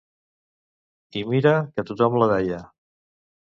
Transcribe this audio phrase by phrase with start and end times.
[1.21, 2.65] I mira que tothom la deia!